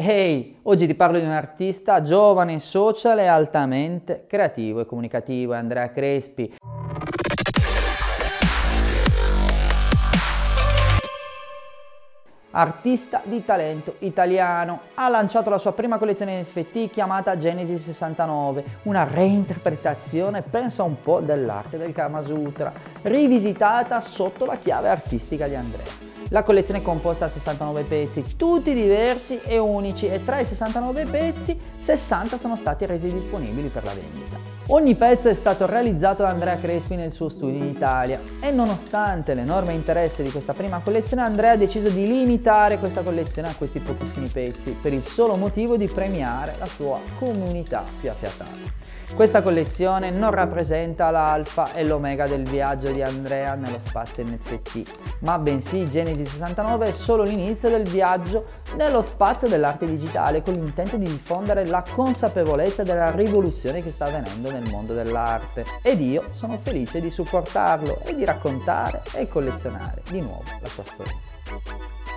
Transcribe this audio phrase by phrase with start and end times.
[0.00, 5.56] Ehi, oggi ti parlo di un artista giovane, social e altamente creativo e comunicativo, è
[5.56, 6.54] Andrea Crespi.
[12.50, 14.80] artista di talento italiano.
[14.94, 21.20] Ha lanciato la sua prima collezione NFT chiamata Genesis 69, una reinterpretazione, pensa un po',
[21.20, 22.72] dell'arte del Kama Sutra,
[23.02, 26.17] rivisitata sotto la chiave artistica di Andrea.
[26.30, 31.04] La collezione è composta da 69 pezzi, tutti diversi e unici e tra i 69
[31.04, 34.36] pezzi 60 sono stati resi disponibili per la vendita.
[34.66, 39.32] Ogni pezzo è stato realizzato da Andrea Crespi nel suo studio in Italia e nonostante
[39.32, 43.78] l'enorme interesse di questa prima collezione Andrea ha deciso di limitare questa collezione a questi
[43.78, 48.88] pochissimi pezzi per il solo motivo di premiare la sua comunità più affiatata.
[49.14, 54.82] Questa collezione non rappresenta l'alfa e l'omega del viaggio di Andrea nello spazio NFT,
[55.20, 58.46] ma bensì Genesis 69 è solo l'inizio del viaggio
[58.76, 64.50] nello spazio dell'arte digitale con l'intento di diffondere la consapevolezza della rivoluzione che sta avvenendo
[64.50, 65.64] nel mondo dell'arte.
[65.82, 70.84] Ed io sono felice di supportarlo e di raccontare e collezionare di nuovo la sua
[70.84, 72.07] storia.